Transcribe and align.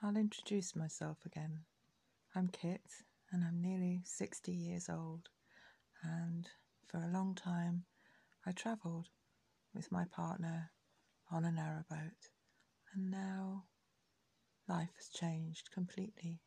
I'll 0.00 0.16
introduce 0.16 0.76
myself 0.76 1.18
again. 1.26 1.64
I'm 2.32 2.46
Kit 2.46 2.82
and 3.32 3.42
I'm 3.42 3.60
nearly 3.60 4.00
60 4.04 4.52
years 4.52 4.88
old, 4.88 5.28
and 6.04 6.48
for 6.86 6.98
a 6.98 7.12
long 7.12 7.34
time 7.34 7.82
I 8.46 8.52
travelled 8.52 9.08
with 9.74 9.90
my 9.90 10.04
partner 10.04 10.70
on 11.32 11.44
a 11.44 11.48
narrowboat, 11.48 12.30
and 12.94 13.10
now 13.10 13.64
life 14.68 14.94
has 14.94 15.08
changed 15.08 15.72
completely. 15.72 16.38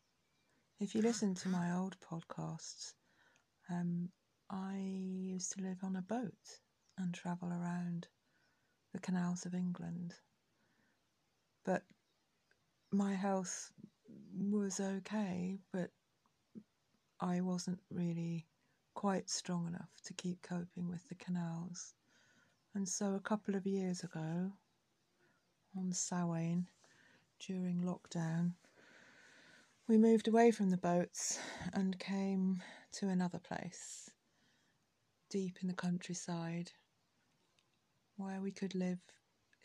If 0.80 0.95
you 0.95 1.02
listen 1.02 1.36
to 1.36 1.49
my 1.49 1.75
old 1.75 1.97
podcasts, 1.99 2.94
um, 3.70 4.11
I 4.49 4.77
used 4.77 5.52
to 5.58 5.61
live 5.61 5.80
on 5.83 5.97
a 5.97 6.02
boat 6.02 6.59
and 6.97 7.13
travel 7.13 7.49
around 7.49 8.08
the 8.94 8.99
canals 8.99 9.45
of 9.45 9.53
England. 9.53 10.13
But 11.66 11.83
my 12.91 13.13
health 13.13 13.72
was 14.38 14.80
okay, 14.80 15.58
but 15.72 15.91
I 17.20 17.40
wasn't 17.41 17.80
really 17.90 18.45
quite 18.94 19.30
strong 19.30 19.67
enough 19.67 19.90
to 20.05 20.14
keep 20.14 20.41
coping 20.41 20.90
with 20.90 21.08
the 21.08 21.16
canals. 21.16 21.94
And 22.75 22.88
so 22.88 23.14
a 23.14 23.20
couple 23.20 23.56
of 23.56 23.66
years 23.66 24.03
ago, 24.03 24.52
on 25.78 25.94
Samhain, 25.94 26.67
during 27.39 27.81
lockdown, 27.81 28.53
we 29.88 29.98
moved 29.98 30.28
away 30.28 30.52
from 30.52 30.70
the 30.70 30.78
boats 30.78 31.39
and 31.73 31.98
came 32.00 32.61
to 32.94 33.08
another 33.08 33.39
place, 33.39 34.09
deep 35.30 35.58
in 35.61 35.67
the 35.67 35.73
countryside, 35.73 36.72
where 38.17 38.42
we 38.42 38.52
could 38.52 38.76
live 38.76 39.00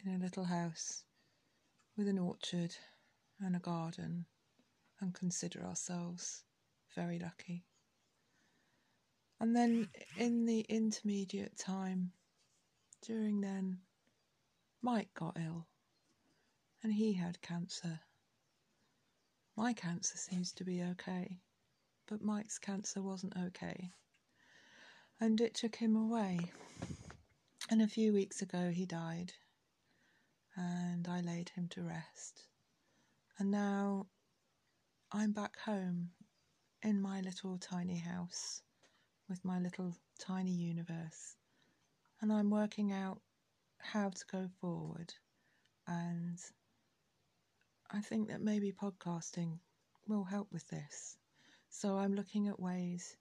in 0.05 0.15
a 0.15 0.19
little 0.19 0.45
house 0.45 1.05
with 1.97 2.07
an 2.07 2.19
orchard 2.19 2.77
and 3.41 3.57
a 3.57 3.61
garden 3.61 4.27
and 5.01 5.15
consider 5.15 5.65
ourselves 5.65 6.45
very 6.95 7.19
lucky. 7.19 7.65
And 9.39 9.55
then 9.55 9.89
in 10.17 10.47
the 10.47 10.61
intermediate 10.61 11.59
time, 11.59 12.13
during 13.03 13.41
then, 13.41 13.79
Mike 14.81 15.13
got 15.15 15.37
ill 15.39 15.67
and 16.83 16.93
he 16.93 17.13
had 17.13 17.43
cancer. 17.43 18.01
My 19.57 19.73
cancer 19.73 20.17
seems 20.17 20.53
to 20.53 20.65
be 20.65 20.83
okay, 20.83 21.41
but 22.07 22.23
Mike's 22.23 22.59
cancer 22.59 23.03
wasn't 23.03 23.37
okay. 23.37 23.91
And 25.21 25.41
it 25.41 25.55
took 25.55 25.77
him 25.77 25.97
away. 25.97 26.39
And 27.71 27.83
a 27.83 27.89
few 27.89 28.13
weeks 28.13 28.43
ago, 28.43 28.71
he 28.71 28.87
died, 28.87 29.33
and 30.55 31.09
I 31.09 31.21
laid 31.21 31.49
him 31.49 31.69
to 31.69 31.83
rest. 31.83 32.45
And 33.39 33.51
now 33.51 34.07
I'm 35.13 35.33
back 35.33 35.59
home 35.59 36.09
in 36.83 37.03
my 37.03 37.21
little 37.21 37.59
tiny 37.59 37.99
house 37.99 38.63
with 39.29 39.45
my 39.45 39.59
little 39.59 39.95
tiny 40.19 40.53
universe, 40.53 41.37
and 42.23 42.33
I'm 42.33 42.49
working 42.49 42.93
out 42.93 43.21
how 43.79 44.09
to 44.09 44.25
go 44.33 44.49
forward. 44.59 45.13
And 45.87 46.39
I 47.91 48.01
think 48.01 48.29
that 48.29 48.41
maybe 48.41 48.73
podcasting 48.73 49.59
will 50.09 50.25
help 50.25 50.49
with 50.51 50.67
this. 50.69 51.19
So 51.69 51.99
I'm 51.99 52.15
looking 52.15 52.49
at 52.49 52.59
ways 52.59 53.19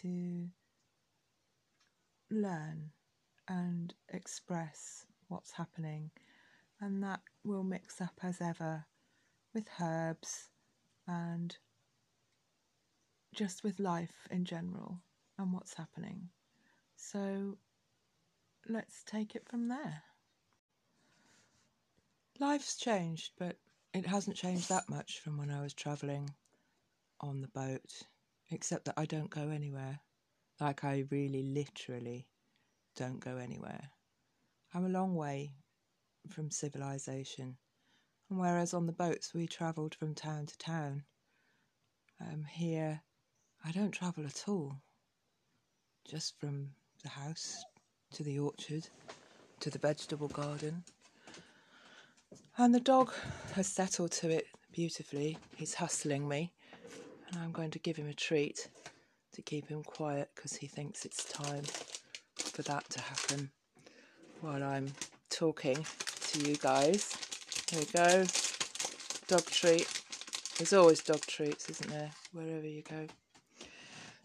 to 0.00 0.48
learn 2.28 2.90
and 3.46 3.94
express 4.08 5.06
what's 5.28 5.52
happening, 5.52 6.10
and 6.80 7.04
that 7.04 7.20
will 7.44 7.62
mix 7.62 8.00
up 8.00 8.18
as 8.20 8.40
ever 8.40 8.86
with 9.54 9.68
herbs 9.80 10.50
and 11.06 11.56
just 13.34 13.64
with 13.64 13.80
life 13.80 14.28
in 14.30 14.44
general 14.44 15.00
and 15.38 15.52
what's 15.52 15.74
happening. 15.74 16.28
So 16.96 17.56
let's 18.68 19.02
take 19.04 19.34
it 19.34 19.46
from 19.48 19.68
there. 19.68 20.02
Life's 22.40 22.76
changed, 22.76 23.32
but 23.38 23.56
it 23.92 24.06
hasn't 24.06 24.36
changed 24.36 24.68
that 24.68 24.88
much 24.88 25.20
from 25.20 25.38
when 25.38 25.50
I 25.50 25.62
was 25.62 25.72
travelling 25.72 26.30
on 27.20 27.40
the 27.40 27.48
boat, 27.48 28.02
except 28.50 28.86
that 28.86 28.94
I 28.96 29.04
don't 29.06 29.30
go 29.30 29.50
anywhere. 29.50 30.00
Like, 30.60 30.84
I 30.84 31.04
really 31.10 31.42
literally 31.42 32.26
don't 32.96 33.20
go 33.20 33.36
anywhere. 33.36 33.90
I'm 34.72 34.84
a 34.84 34.88
long 34.88 35.14
way 35.14 35.52
from 36.28 36.50
civilization, 36.50 37.56
whereas 38.38 38.74
on 38.74 38.86
the 38.86 38.92
boats 38.92 39.34
we 39.34 39.46
travelled 39.46 39.94
from 39.94 40.14
town 40.14 40.46
to 40.46 40.58
town, 40.58 41.04
um, 42.20 42.44
here 42.44 43.02
I 43.64 43.72
don't 43.72 43.92
travel 43.92 44.26
at 44.26 44.44
all. 44.46 44.74
Just 46.08 46.38
from 46.38 46.70
the 47.02 47.08
house 47.08 47.64
to 48.12 48.22
the 48.22 48.38
orchard 48.38 48.88
to 49.60 49.70
the 49.70 49.78
vegetable 49.78 50.28
garden 50.28 50.84
and 52.56 52.74
the 52.74 52.80
dog 52.80 53.12
has 53.54 53.66
settled 53.66 54.12
to 54.12 54.30
it 54.30 54.46
beautifully. 54.72 55.38
He's 55.56 55.74
hustling 55.74 56.28
me, 56.28 56.52
and 57.28 57.42
I'm 57.42 57.50
going 57.50 57.70
to 57.72 57.78
give 57.78 57.96
him 57.96 58.08
a 58.08 58.14
treat 58.14 58.68
to 59.32 59.42
keep 59.42 59.68
him 59.68 59.82
quiet 59.82 60.30
because 60.34 60.54
he 60.54 60.68
thinks 60.68 61.04
it's 61.04 61.24
time 61.24 61.64
for 62.36 62.62
that 62.62 62.88
to 62.90 63.00
happen 63.00 63.50
while 64.40 64.62
I'm 64.62 64.92
talking 65.30 65.84
to 66.20 66.48
you 66.48 66.56
guys. 66.56 67.23
Here 67.74 67.82
we 67.82 67.86
go. 67.86 68.24
Dog 69.26 69.46
treat. 69.46 69.88
There's 70.56 70.72
always 70.72 71.02
dog 71.02 71.22
treats, 71.22 71.68
isn't 71.68 71.90
there? 71.90 72.12
Wherever 72.30 72.68
you 72.68 72.82
go. 72.88 73.08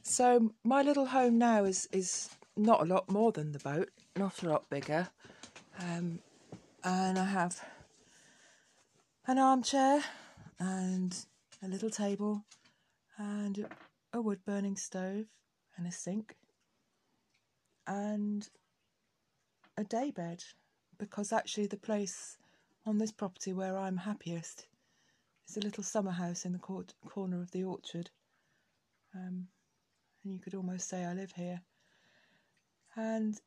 So 0.04 0.54
my 0.64 0.84
little 0.84 1.08
home 1.08 1.40
now 1.40 1.64
is 1.64 1.90
is 1.92 2.30
not 2.56 2.82
a 2.82 2.86
lot 2.86 3.10
more 3.10 3.32
than 3.32 3.52
the 3.52 3.58
boat, 3.58 3.90
not 4.16 4.44
a 4.44 4.50
lot 4.50 4.70
bigger, 4.70 5.10
um, 5.80 6.20
and 6.84 7.18
I 7.18 7.26
have 7.26 7.60
an 9.26 9.40
armchair 9.40 10.04
and 10.60 11.18
a 11.64 11.68
little 11.68 11.90
table 11.90 12.46
and 13.18 13.66
a 14.14 14.22
wood 14.22 14.42
burning 14.46 14.78
stove 14.78 15.26
and 15.76 15.88
a 15.88 15.92
sink 15.92 16.36
and 17.88 18.48
a 19.76 19.84
daybed 19.84 20.44
because 21.00 21.34
actually 21.34 21.66
the 21.66 21.78
place 21.78 22.38
on 22.90 22.98
this 22.98 23.12
property 23.12 23.54
where 23.54 23.78
I'm 23.78 23.98
happiest 23.98 24.66
is 25.48 25.58
a 25.58 25.60
little 25.60 25.84
summer 25.84 26.10
house 26.10 26.44
in 26.44 26.54
the 26.54 26.58
court, 26.58 26.96
corner 27.08 27.40
of 27.40 27.52
the 27.52 27.64
orchard. 27.64 28.10
Um, 29.14 29.48
and 30.24 30.34
you 30.34 30.40
could 30.40 30.56
almost 30.56 30.90
say 30.90 31.06
I 31.06 31.14
live 31.14 31.32
here. 31.34 31.62
And 32.96 33.40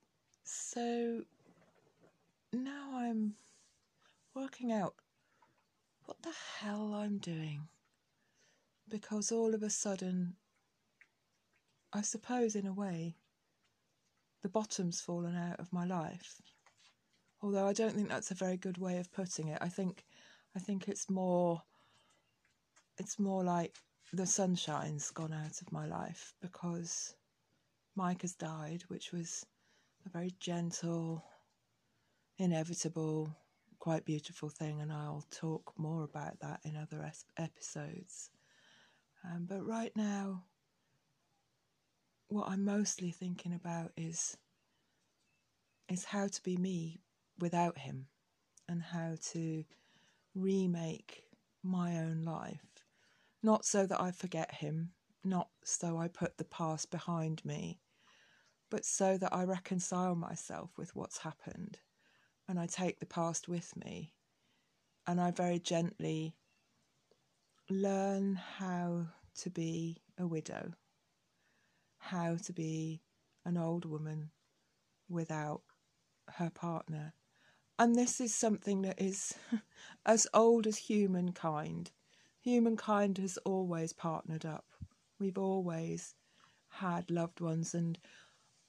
so 0.45 1.23
now 2.53 2.91
I'm 2.95 3.35
working 4.33 4.71
out 4.71 4.95
what 6.05 6.23
the 6.23 6.35
hell 6.61 6.95
I'm 6.95 7.19
doing. 7.19 7.63
Because 8.89 9.33
all 9.33 9.55
of 9.55 9.65
a 9.65 9.71
sudden, 9.71 10.35
I 11.93 12.03
suppose 12.03 12.55
in 12.55 12.67
a 12.67 12.73
way, 12.73 13.17
the 14.43 14.49
bottom's 14.49 15.01
fallen 15.01 15.37
out 15.37 15.59
of 15.59 15.73
my 15.73 15.85
life. 15.85 16.41
Although 17.43 17.67
I 17.67 17.73
don't 17.73 17.95
think 17.95 18.09
that's 18.09 18.31
a 18.31 18.37
very 18.37 18.57
good 18.57 18.79
way 18.79 18.99
of 18.99 19.13
putting 19.13 19.49
it. 19.49 19.59
I 19.61 19.69
think 19.69 20.05
I 20.55 20.61
think 20.61 20.89
it's 20.89 21.11
more 21.11 21.63
it's 22.99 23.19
more 23.19 23.43
like 23.43 23.77
the 24.13 24.27
sunshine's 24.27 25.11
gone 25.11 25.33
out 25.33 25.61
of 25.61 25.73
my 25.73 25.87
life 25.87 26.35
because 26.41 27.15
Mike 27.97 28.23
has 28.23 28.35
died, 28.35 28.85
which 28.89 29.13
was 29.13 29.45
a 30.07 30.11
very 30.11 30.33
gentle, 30.39 31.25
inevitable 32.39 33.35
quite 33.83 34.05
beautiful 34.05 34.49
thing, 34.49 34.81
and 34.81 34.93
I'll 34.93 35.25
talk 35.33 35.73
more 35.77 36.05
about 36.05 36.39
that 36.39 36.61
in 36.63 36.77
other 36.77 37.03
es- 37.03 37.25
episodes. 37.37 38.31
Um, 39.25 39.45
but 39.49 39.67
right 39.67 39.91
now, 39.97 40.45
what 42.29 42.49
I'm 42.49 42.65
mostly 42.65 43.11
thinking 43.11 43.53
about 43.53 43.91
is 43.97 44.37
is 45.89 46.05
how 46.05 46.29
to 46.29 46.43
be 46.45 46.57
me 46.57 47.01
without 47.43 47.77
him, 47.77 48.07
and 48.69 48.83
how 48.83 49.17
to 49.33 49.65
remake 50.35 51.25
my 51.63 51.99
own 51.99 52.25
life, 52.25 52.85
not 53.43 53.65
so 53.67 53.85
that 53.87 54.01
I 54.01 54.13
forget 54.13 54.55
him, 54.55 54.93
not 55.25 55.49
so 55.65 55.99
I 55.99 56.09
put 56.09 56.39
the 56.39 56.45
past 56.45 56.91
behind 56.91 57.45
me, 57.45 57.81
but 58.71 58.85
so 58.85 59.19
that 59.19 59.35
I 59.35 59.45
reconcile 59.45 60.15
myself 60.15 60.71
with 60.79 60.97
what's 60.97 61.19
happened 61.19 61.79
and 62.49 62.59
I 62.59 62.67
take 62.67 63.01
the 63.01 63.07
past 63.07 63.49
with 63.49 63.77
me 63.77 64.15
and 65.07 65.21
I 65.21 65.31
very 65.31 65.59
gently 65.59 66.35
learn 67.69 68.37
how 68.37 69.09
to 69.41 69.51
be 69.51 70.03
a 70.19 70.27
widow, 70.27 70.73
how 71.99 72.37
to 72.37 72.53
be 72.53 73.03
an 73.45 73.57
old 73.57 73.85
woman 73.85 74.31
without 75.09 75.63
her 76.37 76.51
partner. 76.51 77.13
And 77.79 77.95
this 77.95 78.21
is 78.21 78.35
something 78.35 78.83
that 78.83 79.01
is 79.01 79.35
as 80.07 80.27
old 80.35 80.67
as 80.67 80.77
humankind. 80.77 81.91
Humankind 82.41 83.19
has 83.19 83.39
always 83.39 83.93
partnered 83.93 84.45
up. 84.45 84.67
We've 85.19 85.39
always 85.39 86.15
had 86.69 87.11
loved 87.11 87.41
ones, 87.41 87.75
and 87.75 87.99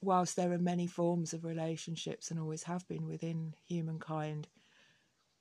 whilst 0.00 0.36
there 0.36 0.52
are 0.52 0.58
many 0.58 0.86
forms 0.86 1.32
of 1.32 1.44
relationships 1.44 2.30
and 2.30 2.38
always 2.38 2.64
have 2.64 2.86
been 2.88 3.06
within 3.06 3.54
humankind, 3.66 4.48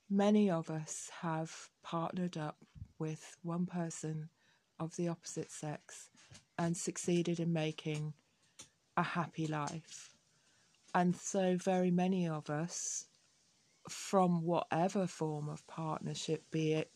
many 0.10 0.50
of 0.50 0.70
us 0.70 1.10
have 1.22 1.70
partnered 1.84 2.38
up 2.38 2.58
with 3.00 3.38
one 3.44 3.66
person 3.66 4.30
of 4.80 4.96
the 4.96 5.08
opposite 5.08 5.52
sex 5.52 6.10
and 6.58 6.76
succeeded 6.76 7.40
in 7.40 7.54
making 7.54 8.14
a 8.98 9.04
happy 9.04 9.48
life. 9.48 10.12
And 10.96 11.16
so, 11.16 11.58
very 11.58 11.92
many 11.92 12.28
of 12.28 12.50
us, 12.50 13.06
from 13.90 14.44
whatever 14.44 15.08
form 15.08 15.50
of 15.50 15.66
partnership, 15.68 16.44
be 16.52 16.74
it 16.74 16.92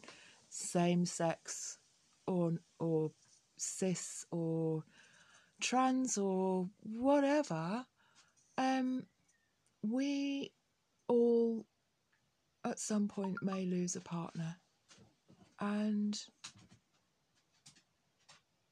same 0.50 1.06
sex 1.06 1.78
or, 2.26 2.54
or 2.80 3.12
cis 3.58 4.26
or 4.32 4.84
trans 5.60 6.18
or 6.18 6.70
whatever, 6.84 7.86
um, 8.58 9.06
we 9.82 10.52
all 11.08 11.66
at 12.66 12.80
some 12.80 13.08
point 13.08 13.38
may 13.42 13.66
lose 13.66 13.96
a 13.96 14.02
partner. 14.02 14.56
And 15.60 16.20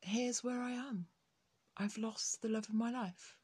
here's 0.01 0.43
where 0.43 0.61
I 0.61 0.71
am. 0.71 1.07
I've 1.77 1.97
lost 1.97 2.41
the 2.41 2.49
love 2.49 2.69
of 2.69 2.75
my 2.75 2.91
life. 2.91 3.37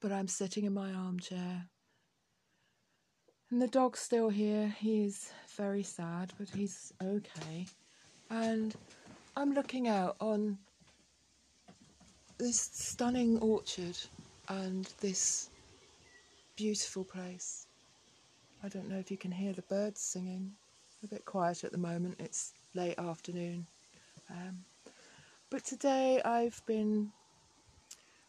But 0.00 0.12
I'm 0.12 0.28
sitting 0.28 0.64
in 0.64 0.74
my 0.74 0.92
armchair. 0.92 1.68
And 3.52 3.60
the 3.60 3.68
dog's 3.68 4.00
still 4.00 4.30
here. 4.30 4.74
He's 4.80 5.30
very 5.58 5.82
sad, 5.82 6.32
but 6.38 6.48
he's 6.48 6.94
okay. 7.02 7.66
And 8.30 8.74
I'm 9.36 9.52
looking 9.52 9.88
out 9.88 10.16
on 10.22 10.56
this 12.38 12.70
stunning 12.72 13.38
orchard 13.40 13.98
and 14.48 14.88
this 15.02 15.50
beautiful 16.56 17.04
place. 17.04 17.66
I 18.64 18.68
don't 18.68 18.88
know 18.88 18.96
if 18.96 19.10
you 19.10 19.18
can 19.18 19.30
hear 19.30 19.52
the 19.52 19.60
birds 19.60 20.00
singing. 20.00 20.52
A 21.04 21.08
bit 21.08 21.26
quiet 21.26 21.62
at 21.62 21.72
the 21.72 21.78
moment, 21.78 22.16
it's 22.20 22.54
late 22.74 22.98
afternoon. 22.98 23.66
Um, 24.30 24.64
but 25.50 25.62
today 25.62 26.22
I've 26.24 26.62
been 26.64 27.12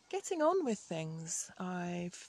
getting 0.09 0.41
on 0.41 0.65
with 0.65 0.79
things. 0.79 1.49
I've 1.57 2.27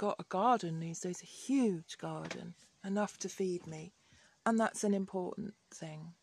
got 0.00 0.16
a 0.18 0.24
garden 0.30 0.80
these 0.80 1.00
days, 1.00 1.20
a 1.22 1.26
huge 1.26 1.98
garden, 1.98 2.54
enough 2.86 3.18
to 3.18 3.28
feed 3.28 3.66
me, 3.66 3.92
and 4.46 4.58
that's 4.58 4.82
an 4.82 4.94
important 4.94 5.52
thing. 5.70 6.14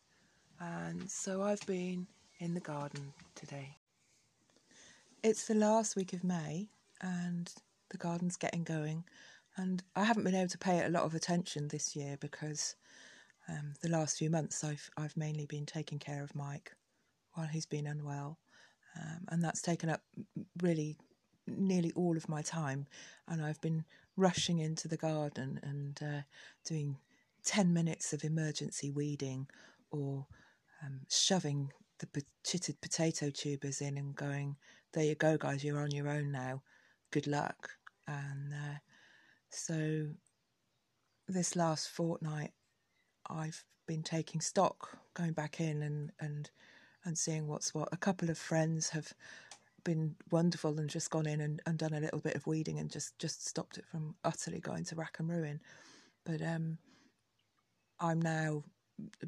And 0.60 1.08
so 1.12 1.44
I've 1.44 1.64
been 1.68 2.08
in 2.40 2.56
the 2.56 2.60
garden 2.60 3.14
today. 3.36 3.78
It's 5.22 5.46
the 5.46 5.54
last 5.54 5.96
week 5.96 6.14
of 6.14 6.24
May, 6.24 6.70
and 7.02 7.54
the 7.90 8.00
garden's 8.00 8.36
getting 8.36 8.64
going. 8.64 9.04
And 9.58 9.84
I 9.96 10.06
haven't 10.06 10.24
been 10.24 10.34
able 10.34 10.50
to 10.50 10.58
pay 10.58 10.80
it 10.80 10.88
a 10.88 10.92
lot 10.92 11.04
of 11.04 11.14
attention 11.14 11.68
this 11.68 11.96
year 11.96 12.18
because 12.20 12.76
um, 13.48 13.74
the 13.84 13.90
last 13.90 14.18
few 14.18 14.32
months 14.32 14.64
I've 14.64 14.90
I've 14.98 15.16
mainly 15.16 15.46
been 15.46 15.68
taking 15.68 16.00
care 16.00 16.24
of 16.24 16.34
Mike 16.34 16.72
while 17.34 17.46
he's 17.46 17.68
been 17.68 17.86
unwell, 17.86 18.40
um, 19.00 19.28
and 19.28 19.44
that's 19.44 19.62
taken 19.62 19.88
up 19.88 20.02
really 20.64 20.98
nearly 21.48 21.92
all 21.96 22.18
of 22.18 22.30
my 22.30 22.42
time. 22.42 22.88
And 23.28 23.44
I've 23.44 23.62
been 23.62 23.86
rushing 24.16 24.60
into 24.60 24.88
the 24.88 24.98
garden 24.98 25.60
and 25.64 26.00
uh, 26.02 26.22
doing 26.66 26.98
ten 27.44 27.74
minutes 27.74 28.14
of 28.14 28.24
emergency 28.24 28.92
weeding 28.92 29.48
or 29.92 30.28
um, 30.84 31.02
shoving 31.10 31.72
the 32.00 32.24
chitted 32.44 32.80
potato 32.82 33.30
tubers 33.30 33.82
in 33.82 33.98
and 33.98 34.16
going, 34.16 34.58
"There 34.94 35.04
you 35.04 35.16
go, 35.16 35.38
guys. 35.38 35.64
You're 35.64 35.82
on 35.82 35.92
your 35.92 36.10
own 36.10 36.32
now. 36.32 36.62
Good 37.12 37.28
luck." 37.28 37.72
And 38.08 38.54
uh, 38.54 38.78
so 39.50 40.08
this 41.28 41.56
last 41.56 41.90
fortnight, 41.90 42.52
I've 43.30 43.64
been 43.88 44.04
taking 44.04 44.42
stock, 44.42 44.98
going 45.14 45.34
back 45.34 45.60
in 45.60 45.82
and 45.82 46.12
and 46.20 46.50
and 47.06 47.18
seeing 47.18 47.48
what's 47.48 47.74
what. 47.74 47.90
A 47.92 47.98
couple 47.98 48.30
of 48.30 48.38
friends 48.38 48.90
have 48.90 49.14
been 49.88 50.16
wonderful 50.32 50.78
and 50.80 50.90
just 50.90 51.10
gone 51.10 51.26
in 51.26 51.40
and, 51.40 51.62
and 51.66 51.78
done 51.78 51.94
a 51.94 52.02
little 52.02 52.20
bit 52.20 52.36
of 52.36 52.46
weeding 52.46 52.78
and 52.78 52.92
just, 52.92 53.18
just 53.20 53.48
stopped 53.48 53.78
it 53.78 53.86
from 53.86 54.16
utterly 54.26 54.60
going 54.60 54.84
to 54.84 54.96
rack 54.96 55.16
and 55.18 55.30
ruin. 55.30 55.62
But 56.26 56.42
um, 56.42 56.78
I'm 57.98 58.22
now 58.22 58.66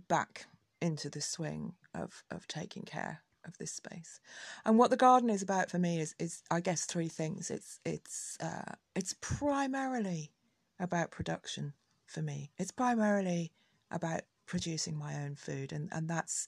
back 0.09 0.47
into 0.81 1.09
the 1.09 1.21
swing 1.21 1.75
of, 1.95 2.25
of 2.29 2.45
taking 2.47 2.83
care 2.83 3.21
of 3.45 3.57
this 3.57 3.71
space. 3.71 4.19
And 4.65 4.77
what 4.77 4.89
the 4.89 4.97
garden 4.97 5.29
is 5.29 5.41
about 5.41 5.69
for 5.69 5.79
me 5.79 6.01
is, 6.01 6.13
is 6.19 6.43
I 6.51 6.59
guess 6.59 6.83
three 6.83 7.07
things. 7.07 7.49
It's 7.49 7.79
it's 7.85 8.37
uh, 8.41 8.73
it's 8.97 9.15
primarily 9.21 10.33
about 10.77 11.09
production 11.09 11.71
for 12.05 12.21
me. 12.21 12.51
It's 12.57 12.71
primarily 12.71 13.53
about 13.91 14.23
producing 14.45 14.97
my 14.97 15.15
own 15.23 15.35
food, 15.35 15.71
and, 15.71 15.87
and 15.93 16.09
that's 16.09 16.47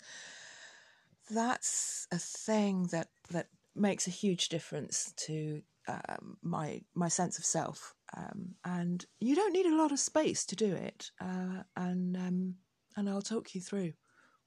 that's 1.29 2.07
a 2.11 2.17
thing 2.17 2.87
that 2.91 3.07
that 3.29 3.47
makes 3.75 4.07
a 4.07 4.11
huge 4.11 4.49
difference 4.49 5.13
to 5.25 5.61
um, 5.87 6.37
my 6.41 6.81
my 6.93 7.07
sense 7.07 7.37
of 7.37 7.45
self. 7.45 7.95
Um, 8.15 8.55
and 8.65 9.05
you 9.19 9.35
don't 9.35 9.53
need 9.53 9.65
a 9.65 9.75
lot 9.75 9.91
of 9.91 9.99
space 9.99 10.45
to 10.47 10.55
do 10.55 10.73
it. 10.73 11.11
Uh, 11.19 11.63
and 11.75 12.17
um, 12.17 12.55
and 12.95 13.09
I'll 13.09 13.21
talk 13.21 13.55
you 13.55 13.61
through 13.61 13.93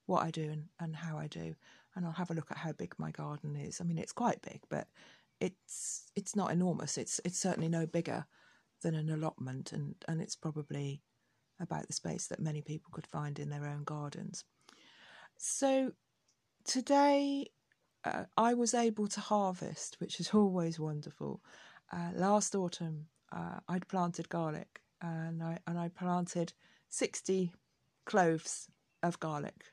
what 0.07 0.23
I 0.23 0.31
do 0.31 0.51
and, 0.51 0.65
and 0.81 0.95
how 0.95 1.17
I 1.17 1.27
do, 1.29 1.55
and 1.95 2.05
I'll 2.05 2.13
have 2.13 2.31
a 2.31 2.35
look 2.35 2.51
at 2.51 2.59
how 2.59 2.73
big 2.73 2.95
my 2.99 3.11
garden 3.11 3.57
is. 3.57 3.81
I 3.81 3.85
mean, 3.85 3.99
it's 3.99 4.13
quite 4.13 4.43
big, 4.43 4.61
but 4.69 4.87
it's 5.41 6.11
it's 6.15 6.37
not 6.37 6.53
enormous. 6.53 6.99
It's 6.99 7.21
it's 7.25 7.41
certainly 7.41 7.69
no 7.69 7.87
bigger 7.87 8.27
than 8.83 8.95
an 8.95 9.11
allotment, 9.11 9.73
and 9.73 9.95
and 10.09 10.21
it's 10.21 10.37
probably 10.37 11.03
about 11.61 11.87
the 11.87 11.93
space 11.93 12.27
that 12.27 12.41
many 12.41 12.63
people 12.63 12.91
could 12.93 13.07
find 13.07 13.39
in 13.39 13.49
their 13.49 13.67
own 13.67 13.85
gardens. 13.85 14.45
So 15.39 15.93
today 16.65 17.47
uh, 18.05 18.25
I 18.37 18.55
was 18.55 18.75
able 18.75 19.09
to 19.09 19.21
harvest, 19.21 19.97
which 20.01 20.21
is 20.21 20.31
always 20.35 20.79
wonderful. 20.79 21.41
Uh, 21.93 22.11
last 22.15 22.55
autumn, 22.55 23.07
uh, 23.33 23.61
I'd 23.69 23.89
planted 23.89 24.29
garlic, 24.29 24.81
and 25.01 25.43
I 25.43 25.59
and 25.67 25.79
I 25.79 25.89
planted 25.89 26.53
sixty 26.89 27.53
cloves 28.05 28.69
of 29.03 29.19
garlic, 29.21 29.73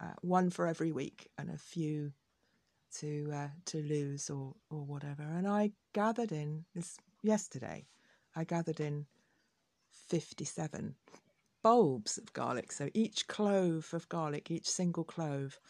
uh, 0.00 0.14
one 0.22 0.50
for 0.50 0.66
every 0.66 0.92
week, 0.92 1.28
and 1.38 1.50
a 1.50 1.58
few 1.58 2.12
to 2.98 3.30
uh, 3.32 3.48
to 3.66 3.78
lose 3.82 4.30
or 4.30 4.54
or 4.70 4.84
whatever. 4.84 5.22
And 5.22 5.46
I 5.46 5.72
gathered 5.92 6.32
in 6.32 6.64
this 6.74 6.98
yesterday. 7.22 7.86
I 8.34 8.44
gathered 8.44 8.80
in 8.80 9.06
fifty-seven 10.08 10.94
bulbs 11.62 12.18
of 12.18 12.32
garlic. 12.32 12.72
So 12.72 12.88
each 12.94 13.26
clove 13.28 13.88
of 13.92 14.08
garlic, 14.08 14.50
each 14.50 14.68
single 14.68 15.04
clove 15.04 15.60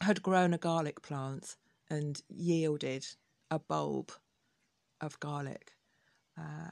had 0.00 0.22
grown 0.22 0.54
a 0.54 0.58
garlic 0.58 1.02
plant 1.02 1.56
and 1.88 2.22
yielded 2.28 3.06
a 3.50 3.58
bulb 3.58 4.12
of 5.00 5.18
garlic. 5.20 5.72
Uh, 6.38 6.70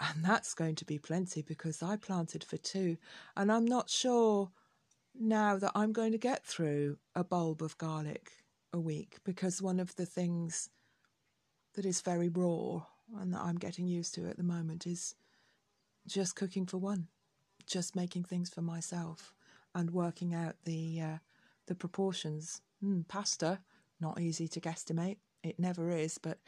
and 0.00 0.24
that's 0.24 0.54
going 0.54 0.74
to 0.74 0.84
be 0.84 0.98
plenty 0.98 1.42
because 1.42 1.82
I 1.82 1.96
planted 1.96 2.44
for 2.44 2.58
two. 2.58 2.98
And 3.36 3.50
I'm 3.50 3.64
not 3.64 3.88
sure 3.88 4.50
now 5.18 5.56
that 5.56 5.72
I'm 5.74 5.92
going 5.92 6.12
to 6.12 6.18
get 6.18 6.44
through 6.44 6.98
a 7.14 7.24
bulb 7.24 7.62
of 7.62 7.78
garlic 7.78 8.32
a 8.72 8.78
week 8.78 9.18
because 9.24 9.62
one 9.62 9.80
of 9.80 9.96
the 9.96 10.04
things 10.04 10.68
that 11.74 11.86
is 11.86 12.00
very 12.02 12.28
raw 12.28 12.82
and 13.18 13.32
that 13.32 13.40
I'm 13.40 13.56
getting 13.56 13.86
used 13.86 14.14
to 14.14 14.26
at 14.26 14.36
the 14.36 14.42
moment 14.42 14.86
is 14.86 15.14
just 16.06 16.36
cooking 16.36 16.66
for 16.66 16.78
one, 16.78 17.08
just 17.66 17.96
making 17.96 18.24
things 18.24 18.50
for 18.50 18.62
myself 18.62 19.32
and 19.74 19.90
working 19.90 20.34
out 20.34 20.56
the 20.64 21.00
uh, 21.00 21.16
the 21.66 21.74
proportions 21.74 22.62
Mm, 22.84 23.06
pasta, 23.08 23.60
not 24.00 24.20
easy 24.20 24.48
to 24.48 24.60
guesstimate. 24.60 25.16
It 25.42 25.58
never 25.58 25.90
is, 25.90 26.18
but 26.18 26.38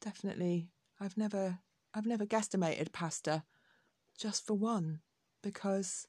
definitely 0.00 0.68
I've 1.00 1.16
never 1.16 1.58
I've 1.92 2.06
never 2.06 2.26
guesstimated 2.26 2.92
pasta 2.92 3.44
just 4.18 4.46
for 4.46 4.54
one 4.54 5.00
because 5.42 6.08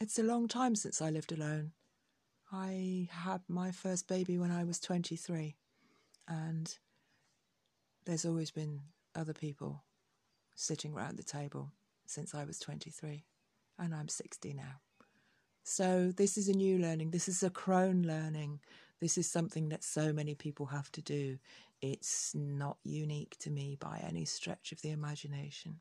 it's 0.00 0.18
a 0.18 0.22
long 0.22 0.46
time 0.48 0.76
since 0.76 1.00
I 1.00 1.10
lived 1.10 1.32
alone. 1.32 1.72
I 2.52 3.08
had 3.10 3.40
my 3.48 3.70
first 3.72 4.06
baby 4.06 4.38
when 4.38 4.52
I 4.52 4.64
was 4.64 4.78
23 4.78 5.56
and 6.28 6.76
there's 8.04 8.24
always 8.24 8.50
been 8.50 8.82
other 9.14 9.32
people 9.32 9.82
sitting 10.54 10.94
around 10.94 11.16
the 11.16 11.24
table 11.24 11.72
since 12.06 12.34
I 12.34 12.44
was 12.44 12.58
23 12.58 13.24
and 13.78 13.94
I'm 13.94 14.08
60 14.08 14.52
now. 14.54 14.83
So 15.64 16.12
this 16.16 16.38
is 16.38 16.48
a 16.48 16.52
new 16.52 16.78
learning. 16.78 17.10
This 17.10 17.28
is 17.28 17.42
a 17.42 17.50
crone 17.50 18.02
learning. 18.02 18.60
This 19.00 19.18
is 19.18 19.28
something 19.28 19.70
that 19.70 19.82
so 19.82 20.12
many 20.12 20.34
people 20.34 20.66
have 20.66 20.92
to 20.92 21.02
do 21.02 21.38
it's 21.84 22.34
not 22.34 22.78
unique 22.82 23.36
to 23.40 23.50
me 23.50 23.76
by 23.78 24.02
any 24.06 24.24
stretch 24.24 24.72
of 24.72 24.80
the 24.80 24.90
imagination. 24.90 25.80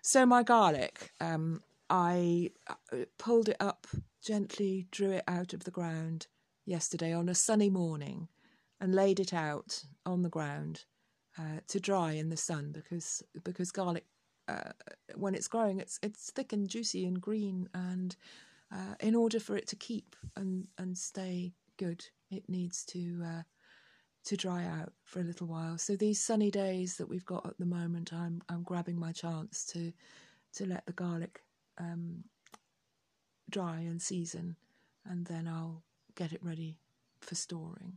So 0.00 0.24
my 0.24 0.44
garlic, 0.44 1.10
um, 1.20 1.60
I 1.90 2.50
uh, 2.68 3.04
pulled 3.18 3.48
it 3.48 3.56
up 3.58 3.88
gently, 4.24 4.86
drew 4.92 5.10
it 5.10 5.24
out 5.26 5.54
of 5.54 5.64
the 5.64 5.72
ground 5.72 6.28
yesterday 6.64 7.12
on 7.12 7.28
a 7.28 7.34
sunny 7.34 7.68
morning, 7.68 8.28
and 8.80 8.94
laid 8.94 9.18
it 9.18 9.34
out 9.34 9.82
on 10.06 10.22
the 10.22 10.28
ground 10.28 10.84
uh, 11.36 11.60
to 11.66 11.80
dry 11.80 12.12
in 12.12 12.28
the 12.28 12.36
sun 12.36 12.70
because 12.72 13.22
because 13.42 13.72
garlic 13.72 14.04
uh, 14.48 14.70
when 15.14 15.34
it's 15.34 15.48
growing 15.48 15.80
it's 15.80 15.98
it's 16.02 16.30
thick 16.30 16.52
and 16.52 16.68
juicy 16.68 17.06
and 17.06 17.20
green 17.20 17.68
and 17.72 18.16
uh, 18.72 18.94
in 19.00 19.14
order 19.14 19.38
for 19.38 19.56
it 19.56 19.66
to 19.68 19.76
keep 19.76 20.16
and 20.36 20.66
and 20.78 20.96
stay 20.96 21.52
good 21.76 22.04
it 22.30 22.48
needs 22.48 22.84
to 22.84 23.22
uh, 23.24 23.42
to 24.24 24.36
dry 24.36 24.64
out 24.64 24.92
for 25.04 25.20
a 25.20 25.24
little 25.24 25.46
while 25.46 25.78
so 25.78 25.96
these 25.96 26.22
sunny 26.22 26.50
days 26.50 26.96
that 26.96 27.08
we've 27.08 27.26
got 27.26 27.46
at 27.46 27.58
the 27.58 27.66
moment 27.66 28.12
I'm 28.12 28.42
I'm 28.48 28.62
grabbing 28.62 28.98
my 28.98 29.12
chance 29.12 29.64
to 29.66 29.92
to 30.54 30.66
let 30.66 30.86
the 30.86 30.92
garlic 30.92 31.42
um, 31.78 32.24
dry 33.50 33.76
and 33.76 34.00
season 34.00 34.56
and 35.04 35.26
then 35.26 35.48
I'll 35.48 35.82
get 36.14 36.32
it 36.32 36.42
ready 36.42 36.78
for 37.20 37.34
storing 37.34 37.94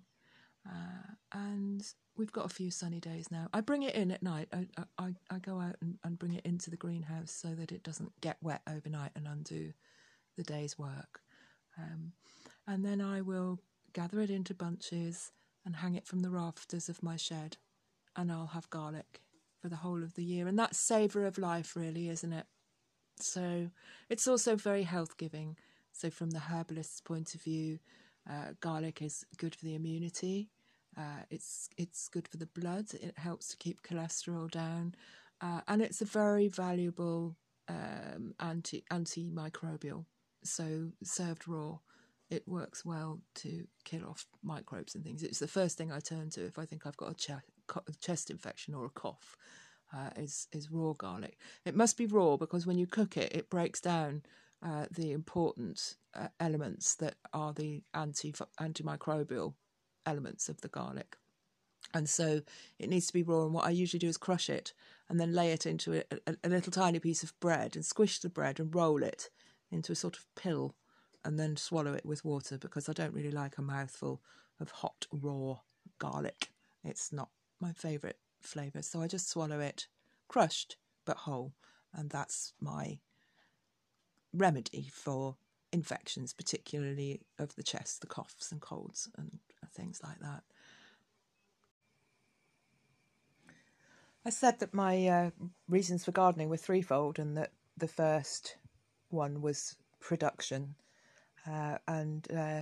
uh, 0.68 1.14
and 1.32 1.86
we've 2.18 2.32
got 2.32 2.46
a 2.46 2.50
few 2.50 2.72
sunny 2.72 3.00
days 3.00 3.30
now. 3.30 3.48
I 3.54 3.62
bring 3.62 3.84
it 3.84 3.94
in 3.94 4.10
at 4.10 4.24
night. 4.24 4.48
I 4.52 4.66
I, 4.98 5.14
I 5.30 5.38
go 5.38 5.60
out 5.60 5.76
and, 5.82 6.00
and 6.04 6.18
bring 6.18 6.34
it 6.34 6.46
into 6.46 6.72
the 6.72 6.78
greenhouse 6.78 7.32
so 7.32 7.50
that 7.50 7.72
it 7.72 7.84
doesn't 7.84 8.20
get 8.22 8.38
wet 8.42 8.62
overnight 8.68 9.12
and 9.16 9.28
undo 9.28 9.74
the 10.36 10.44
day's 10.44 10.78
work. 10.78 11.22
Um, 11.78 12.14
and 12.68 12.86
then 12.86 13.02
I 13.02 13.22
will 13.22 13.60
gather 13.94 14.20
it 14.22 14.30
into 14.30 14.54
bunches 14.54 15.32
and 15.66 15.78
hang 15.78 15.96
it 15.96 16.06
from 16.06 16.20
the 16.20 16.30
rafters 16.30 16.90
of 16.90 17.04
my 17.04 17.16
shed, 17.16 17.58
and 18.16 18.32
I'll 18.32 18.48
have 18.48 18.70
garlic 18.70 19.22
for 19.62 19.70
the 19.70 19.78
whole 19.78 20.04
of 20.04 20.14
the 20.14 20.24
year. 20.24 20.48
And 20.48 20.58
that's 20.58 20.78
savour 20.78 21.26
of 21.26 21.38
life, 21.38 21.76
really, 21.76 22.10
isn't 22.10 22.34
it? 22.34 22.46
So 23.20 23.70
it's 24.10 24.28
also 24.28 24.56
very 24.56 24.84
health 24.84 25.18
giving. 25.18 25.58
So, 25.92 26.10
from 26.10 26.32
the 26.32 26.40
herbalist's 26.40 27.00
point 27.00 27.36
of 27.36 27.42
view, 27.42 27.80
uh, 28.30 28.54
garlic 28.60 29.02
is 29.02 29.26
good 29.38 29.56
for 29.56 29.64
the 29.64 29.76
immunity. 29.76 30.50
Uh, 30.98 31.24
it's 31.30 31.70
it's 31.78 32.10
good 32.10 32.28
for 32.28 32.38
the 32.38 32.46
blood. 32.48 32.94
It 32.94 33.18
helps 33.18 33.48
to 33.50 33.58
keep 33.58 33.82
cholesterol 33.82 34.52
down, 34.52 34.96
uh, 35.42 35.62
and 35.68 35.82
it's 35.82 36.02
a 36.02 36.06
very 36.06 36.48
valuable 36.48 37.38
um, 37.70 38.34
anti 38.40 38.84
antimicrobial. 38.92 40.06
So 40.46 40.92
served 41.04 41.48
raw, 41.48 41.80
it 42.30 42.48
works 42.48 42.86
well 42.86 43.22
to 43.36 43.68
kill 43.84 44.06
off 44.06 44.26
microbes 44.44 44.96
and 44.96 45.04
things. 45.04 45.24
It's 45.24 45.40
the 45.40 45.48
first 45.48 45.78
thing 45.78 45.92
I 45.92 46.00
turn 46.00 46.30
to 46.32 46.46
if 46.46 46.58
I 46.58 46.66
think 46.66 46.86
I've 46.86 46.98
got 46.98 47.12
a, 47.12 47.16
ch- 47.16 48.00
chest 48.00 48.30
infection 48.30 48.74
or 48.74 48.86
a 48.86 48.90
cough. 48.90 49.36
Uh, 49.96 50.10
is 50.18 50.48
is 50.52 50.72
raw 50.72 50.94
garlic. 50.94 51.38
It 51.64 51.76
must 51.76 51.96
be 51.96 52.08
raw 52.08 52.38
because 52.38 52.66
when 52.66 52.80
you 52.80 52.88
cook 52.88 53.18
it, 53.18 53.34
it 53.34 53.52
breaks 53.52 53.80
down 53.80 54.24
uh, 54.66 54.88
the 54.92 55.12
important 55.12 55.96
uh, 56.16 56.30
elements 56.40 56.96
that 56.96 57.16
are 57.34 57.54
the 57.54 57.84
anti 57.94 58.34
antimicrobial 58.60 59.54
elements 60.06 60.50
of 60.50 60.62
the 60.62 60.68
garlic. 60.68 61.18
And 61.94 62.10
so 62.10 62.42
it 62.80 62.90
needs 62.90 63.08
to 63.08 63.14
be 63.14 63.24
raw. 63.24 63.44
And 63.46 63.54
what 63.54 63.66
I 63.66 63.70
usually 63.70 64.00
do 64.00 64.08
is 64.08 64.18
crush 64.18 64.50
it 64.50 64.74
and 65.08 65.20
then 65.20 65.34
lay 65.34 65.52
it 65.52 65.66
into 65.66 65.94
a, 65.94 66.04
a, 66.28 66.36
a 66.44 66.50
little 66.50 66.72
tiny 66.72 67.00
piece 67.00 67.22
of 67.22 67.40
bread 67.40 67.76
and 67.76 67.86
squish 67.86 68.20
the 68.20 68.30
bread 68.30 68.60
and 68.60 68.74
roll 68.74 69.04
it 69.04 69.30
into 69.72 69.92
a 69.92 69.96
sort 69.96 70.18
of 70.18 70.26
pill 70.36 70.76
and 71.24 71.40
then 71.40 71.58
swallow 71.58 71.94
it 71.94 72.06
with 72.06 72.26
water 72.26 72.58
because 72.58 72.88
I 72.88 72.94
don't 72.94 73.14
really 73.14 73.32
like 73.32 73.58
a 73.58 73.62
mouthful 73.62 74.22
of 74.60 74.72
hot 74.72 75.08
raw 75.12 75.60
garlic. 76.00 76.50
It's 76.84 77.12
not 77.12 77.30
my 77.60 77.72
favourite 77.72 78.18
flavour. 78.42 78.82
So 78.82 79.02
I 79.02 79.08
just 79.08 79.30
swallow 79.30 79.60
it 79.60 79.88
crushed 80.28 80.78
but 81.06 81.18
whole. 81.18 81.54
And 81.94 82.10
that's 82.10 82.54
my 82.60 83.00
remedy 84.34 84.90
for 84.92 85.38
infections, 85.72 86.34
particularly 86.34 87.22
of 87.40 87.56
the 87.56 87.64
chest, 87.64 88.02
the 88.02 88.08
coughs 88.08 88.52
and 88.52 88.62
colds 88.62 89.10
and 89.18 89.40
things 89.74 90.02
like 90.04 90.20
that. 90.20 90.44
I 94.26 94.30
said 94.32 94.60
that 94.60 94.74
my 94.74 95.08
uh, 95.08 95.30
reasons 95.70 96.04
for 96.04 96.12
gardening 96.12 96.50
were 96.50 96.58
threefold, 96.58 97.20
and 97.20 97.38
that 97.38 97.52
the 97.78 97.88
first 97.88 98.56
one 99.10 99.42
was 99.42 99.76
production, 100.00 100.76
uh, 101.48 101.78
and 101.88 102.28
uh, 102.32 102.62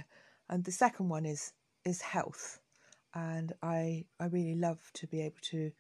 and 0.50 0.64
the 0.64 0.72
second 0.72 1.10
one 1.10 1.26
is 1.26 1.54
is 1.86 2.02
health, 2.02 2.60
and 3.14 3.54
I 3.62 4.06
I 4.20 4.26
really 4.26 4.56
love 4.56 4.92
to 4.96 5.08
be 5.08 5.22
able 5.22 5.42
to 5.52 5.72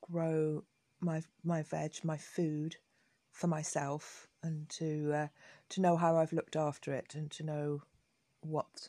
grow 0.00 0.64
my 1.00 1.22
my 1.44 1.62
veg, 1.62 2.00
my 2.04 2.16
food, 2.16 2.76
for 3.32 3.46
myself, 3.46 4.28
and 4.42 4.68
to 4.70 5.12
uh, 5.12 5.28
to 5.70 5.80
know 5.80 5.96
how 5.96 6.16
I've 6.16 6.32
looked 6.32 6.56
after 6.56 6.92
it, 6.92 7.14
and 7.14 7.30
to 7.32 7.42
know 7.42 7.82
what 8.40 8.88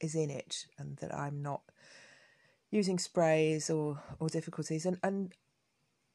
is 0.00 0.14
in 0.14 0.30
it 0.30 0.66
and 0.78 0.96
that 0.98 1.14
I'm 1.14 1.42
not 1.42 1.62
using 2.70 2.98
sprays 2.98 3.70
or, 3.70 4.00
or 4.20 4.28
difficulties. 4.28 4.86
And, 4.86 4.98
and 5.02 5.32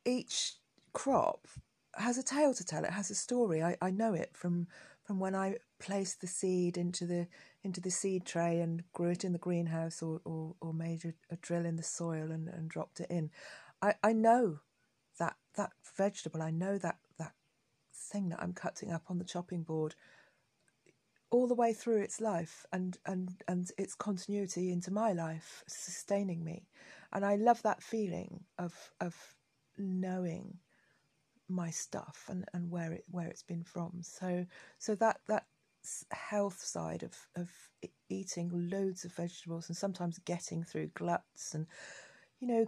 each 0.06 0.54
crop 0.94 1.48
has 1.96 2.18
a 2.18 2.24
tale 2.24 2.54
to 2.54 2.64
tell. 2.64 2.84
It 2.84 2.92
has 2.92 3.10
a 3.12 3.16
story. 3.16 3.62
I, 3.62 3.78
I 3.82 3.92
know 3.92 4.14
it 4.14 4.32
from 4.34 4.68
from 5.04 5.20
when 5.20 5.36
I 5.36 5.58
placed 5.80 6.22
the 6.22 6.28
seed 6.28 6.78
into 6.78 7.06
the 7.06 7.28
into 7.64 7.82
the 7.82 7.92
seed 7.92 8.26
tray 8.26 8.60
and 8.60 8.84
grew 8.94 9.10
it 9.10 9.24
in 9.24 9.34
the 9.34 9.40
greenhouse 9.40 10.02
or, 10.02 10.22
or, 10.26 10.56
or 10.62 10.74
made 10.74 11.06
a, 11.06 11.14
a 11.34 11.38
drill 11.38 11.66
in 11.66 11.76
the 11.76 11.84
soil 11.84 12.32
and, 12.32 12.48
and 12.50 12.70
dropped 12.70 13.00
it 13.00 13.10
in. 13.10 13.30
I, 13.82 13.96
I 14.04 14.14
know 14.14 14.60
that 15.20 15.36
that 15.56 15.72
vegetable, 15.98 16.42
I 16.42 16.52
know 16.52 16.78
that 16.78 16.98
that 17.18 17.34
thing 17.94 18.30
that 18.30 18.42
I'm 18.42 18.54
cutting 18.54 18.92
up 18.92 19.04
on 19.10 19.18
the 19.18 19.26
chopping 19.26 19.64
board 19.64 19.96
all 21.34 21.48
the 21.48 21.56
way 21.56 21.74
through 21.74 22.02
its 22.02 22.22
life 22.22 22.66
and 22.72 22.98
and 23.06 23.42
and 23.48 23.72
its 23.78 23.96
continuity 23.96 24.72
into 24.72 24.92
my 24.92 25.12
life 25.14 25.64
sustaining 25.68 26.44
me 26.44 26.68
and 27.12 27.26
i 27.26 27.36
love 27.36 27.60
that 27.64 27.82
feeling 27.82 28.44
of 28.60 28.92
of 29.02 29.16
knowing 29.76 30.60
my 31.50 31.70
stuff 31.70 32.26
and 32.30 32.46
and 32.54 32.70
where 32.70 32.94
it 32.94 33.04
where 33.12 33.28
it's 33.28 33.44
been 33.44 33.64
from 33.64 34.00
so 34.02 34.46
so 34.80 34.96
that 34.96 35.20
that 35.28 35.46
health 36.12 36.60
side 36.62 37.04
of 37.04 37.14
of 37.36 37.50
eating 38.10 38.70
loads 38.72 39.04
of 39.04 39.14
vegetables 39.14 39.68
and 39.68 39.76
sometimes 39.76 40.20
getting 40.20 40.64
through 40.64 40.88
gluts 40.94 41.54
and 41.54 41.68
you 42.40 42.48
know 42.48 42.66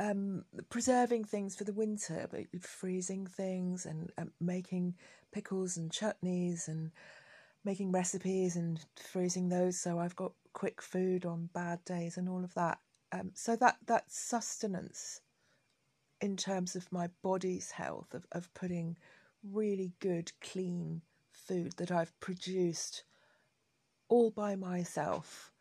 um, 0.00 0.44
preserving 0.70 1.24
things 1.24 1.54
for 1.54 1.64
the 1.64 1.74
winter, 1.74 2.26
but 2.30 2.62
freezing 2.62 3.26
things 3.26 3.84
and 3.84 4.10
um, 4.16 4.32
making 4.40 4.94
pickles 5.30 5.76
and 5.76 5.90
chutneys 5.90 6.68
and 6.68 6.90
making 7.64 7.92
recipes 7.92 8.56
and 8.56 8.80
freezing 8.96 9.50
those 9.50 9.78
so 9.78 9.98
I've 9.98 10.16
got 10.16 10.32
quick 10.54 10.80
food 10.80 11.26
on 11.26 11.50
bad 11.52 11.84
days 11.84 12.16
and 12.16 12.28
all 12.28 12.42
of 12.42 12.54
that. 12.54 12.78
Um, 13.12 13.32
so 13.34 13.56
that 13.56 13.76
that 13.86 14.10
sustenance 14.10 15.20
in 16.20 16.36
terms 16.36 16.76
of 16.76 16.92
my 16.92 17.08
body's 17.22 17.70
health 17.70 18.14
of, 18.14 18.26
of 18.32 18.52
putting 18.54 18.96
really 19.42 19.92
good 20.00 20.32
clean 20.40 21.02
food 21.32 21.72
that 21.78 21.90
I've 21.90 22.18
produced 22.20 23.04
all 24.08 24.30
by 24.30 24.56
myself 24.56 25.52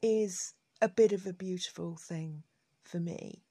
is 0.00 0.54
a 0.80 0.88
bit 0.88 1.12
of 1.12 1.26
a 1.26 1.32
beautiful 1.32 1.96
thing 1.96 2.42
for 2.82 3.00
me. 3.00 3.42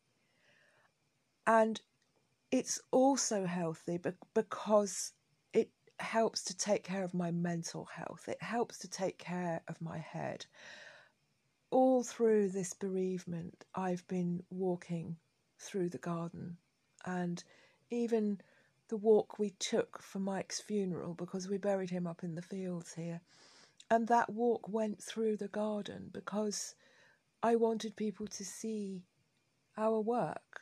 And 1.46 1.80
it's 2.52 2.80
also 2.92 3.46
healthy 3.46 4.00
because 4.34 5.12
it 5.54 5.70
helps 6.00 6.44
to 6.46 6.58
take 6.58 6.84
care 6.84 7.04
of 7.04 7.14
my 7.14 7.32
mental 7.32 7.86
health. 7.86 8.28
It 8.28 8.42
helps 8.42 8.80
to 8.80 8.88
take 8.88 9.18
care 9.18 9.62
of 9.68 9.82
my 9.82 9.98
head. 9.98 10.46
All 11.70 12.04
through 12.04 12.50
this 12.50 12.74
bereavement, 12.74 13.66
I've 13.76 14.08
been 14.08 14.44
walking 14.50 15.18
through 15.60 15.90
the 15.90 15.98
garden, 15.98 16.58
and 17.06 17.44
even 17.90 18.42
the 18.90 18.98
walk 18.98 19.40
we 19.40 19.52
took 19.52 20.02
for 20.02 20.20
Mike's 20.20 20.60
funeral 20.62 21.14
because 21.14 21.48
we 21.48 21.58
buried 21.58 21.90
him 21.90 22.06
up 22.08 22.24
in 22.24 22.36
the 22.36 22.42
fields 22.42 22.94
here. 22.94 23.22
And 23.90 24.08
that 24.08 24.32
walk 24.32 24.68
went 24.68 25.02
through 25.02 25.38
the 25.38 25.48
garden 25.48 26.10
because 26.12 26.76
I 27.44 27.56
wanted 27.56 27.96
people 27.96 28.28
to 28.28 28.46
see 28.46 29.04
our 29.78 30.00
work 30.00 30.62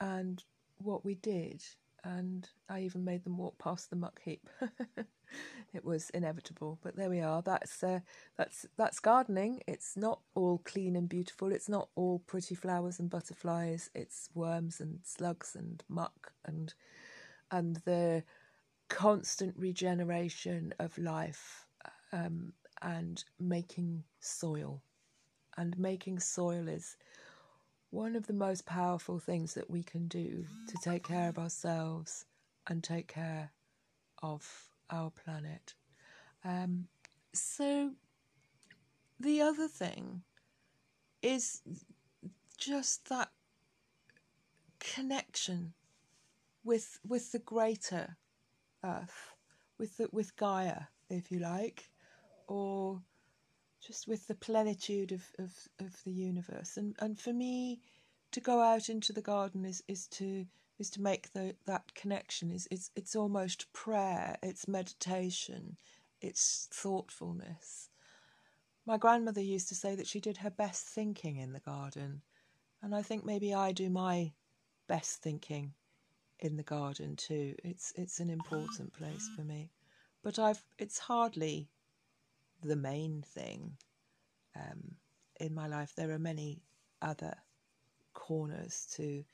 and 0.00 0.42
what 0.78 1.04
we 1.04 1.14
did 1.14 1.62
and 2.02 2.48
I 2.68 2.82
even 2.82 3.04
made 3.04 3.24
them 3.24 3.38
walk 3.38 3.58
past 3.58 3.90
the 3.90 3.96
muck 3.96 4.20
heap. 4.24 4.48
it 5.74 5.84
was 5.84 6.10
inevitable, 6.10 6.78
but 6.82 6.96
there 6.96 7.10
we 7.10 7.20
are. 7.20 7.42
That's 7.42 7.82
uh, 7.82 8.00
that's 8.36 8.66
that's 8.76 9.00
gardening. 9.00 9.62
It's 9.66 9.96
not 9.96 10.20
all 10.34 10.58
clean 10.64 10.96
and 10.96 11.08
beautiful. 11.08 11.52
It's 11.52 11.68
not 11.68 11.88
all 11.94 12.20
pretty 12.20 12.54
flowers 12.54 12.98
and 12.98 13.10
butterflies. 13.10 13.90
It's 13.94 14.28
worms 14.34 14.80
and 14.80 15.00
slugs 15.02 15.56
and 15.56 15.82
muck 15.88 16.32
and 16.44 16.74
and 17.50 17.76
the 17.84 18.24
constant 18.88 19.54
regeneration 19.56 20.74
of 20.78 20.96
life 20.98 21.66
um, 22.12 22.52
and 22.82 23.24
making 23.40 24.04
soil. 24.20 24.82
And 25.56 25.78
making 25.78 26.18
soil 26.18 26.68
is 26.68 26.96
one 27.90 28.16
of 28.16 28.26
the 28.26 28.32
most 28.32 28.66
powerful 28.66 29.20
things 29.20 29.54
that 29.54 29.70
we 29.70 29.82
can 29.82 30.08
do 30.08 30.44
to 30.68 30.76
take 30.82 31.04
care 31.04 31.28
of 31.28 31.38
ourselves 31.38 32.24
and 32.66 32.82
take 32.82 33.06
care 33.06 33.52
of 34.22 34.73
our 34.90 35.10
planet. 35.10 35.74
Um, 36.44 36.88
so, 37.32 37.92
the 39.18 39.40
other 39.40 39.68
thing 39.68 40.22
is 41.22 41.62
just 42.58 43.08
that 43.08 43.30
connection 44.78 45.72
with 46.62 46.98
with 47.06 47.32
the 47.32 47.38
greater 47.38 48.16
earth, 48.84 49.34
with 49.78 49.96
the, 49.96 50.08
with 50.12 50.36
Gaia, 50.36 50.82
if 51.08 51.30
you 51.30 51.38
like, 51.38 51.90
or 52.46 53.00
just 53.80 54.06
with 54.08 54.26
the 54.26 54.34
plenitude 54.34 55.12
of, 55.12 55.22
of, 55.38 55.52
of 55.80 56.02
the 56.04 56.12
universe. 56.12 56.76
And 56.76 56.94
and 56.98 57.18
for 57.18 57.32
me, 57.32 57.80
to 58.32 58.40
go 58.40 58.60
out 58.60 58.88
into 58.88 59.12
the 59.12 59.22
garden 59.22 59.64
is, 59.64 59.82
is 59.88 60.08
to 60.08 60.46
is 60.78 60.90
to 60.90 61.02
make 61.02 61.32
the, 61.32 61.54
that 61.66 61.94
connection. 61.94 62.50
Is 62.50 62.68
it's 62.70 62.90
it's 62.96 63.16
almost 63.16 63.72
prayer. 63.72 64.36
It's 64.42 64.68
meditation. 64.68 65.76
It's 66.20 66.68
thoughtfulness. 66.72 67.90
My 68.86 68.98
grandmother 68.98 69.40
used 69.40 69.68
to 69.68 69.74
say 69.74 69.94
that 69.94 70.06
she 70.06 70.20
did 70.20 70.38
her 70.38 70.50
best 70.50 70.86
thinking 70.86 71.36
in 71.36 71.52
the 71.52 71.60
garden, 71.60 72.22
and 72.82 72.94
I 72.94 73.02
think 73.02 73.24
maybe 73.24 73.54
I 73.54 73.72
do 73.72 73.88
my 73.88 74.32
best 74.86 75.22
thinking 75.22 75.72
in 76.40 76.56
the 76.56 76.62
garden 76.62 77.16
too. 77.16 77.54
It's 77.64 77.92
it's 77.96 78.20
an 78.20 78.30
important 78.30 78.92
place 78.92 79.28
for 79.34 79.42
me, 79.42 79.70
but 80.22 80.38
I've 80.38 80.62
it's 80.78 80.98
hardly 80.98 81.68
the 82.62 82.76
main 82.76 83.22
thing 83.22 83.76
um, 84.56 84.96
in 85.40 85.54
my 85.54 85.66
life. 85.66 85.94
There 85.94 86.10
are 86.10 86.18
many 86.18 86.62
other 87.00 87.34
corners 88.14 88.86
to 88.94 89.24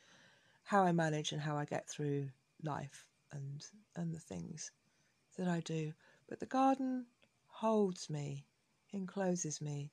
how 0.65 0.83
I 0.83 0.93
manage 0.93 1.33
and 1.33 1.41
how 1.41 1.57
I 1.57 1.65
get 1.65 1.89
through 1.89 2.29
life 2.63 3.07
and 3.33 3.65
and 3.97 4.15
the 4.15 4.21
things 4.21 4.71
that 5.37 5.49
I 5.49 5.61
do. 5.61 5.93
But 6.29 6.41
the 6.41 6.47
garden 6.47 7.07
holds 7.49 8.09
me, 8.09 8.45
encloses 8.93 9.61
me, 9.61 9.91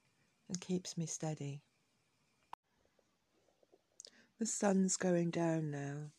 and 0.47 0.59
keeps 0.61 0.97
me 0.97 1.05
steady. 1.05 1.61
The 4.39 4.45
sun's 4.45 4.97
going 4.97 5.31
down 5.31 5.71
now, 5.71 6.11